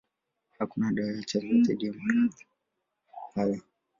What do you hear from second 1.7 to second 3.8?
ya maradhi hayo.